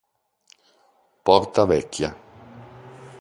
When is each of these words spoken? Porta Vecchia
Porta 1.23 1.67
Vecchia 1.69 2.17